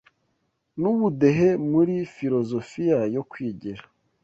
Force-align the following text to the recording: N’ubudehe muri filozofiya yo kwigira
N’ubudehe 0.81 1.47
muri 1.71 1.95
filozofiya 2.15 2.99
yo 3.15 3.23
kwigira 3.29 3.83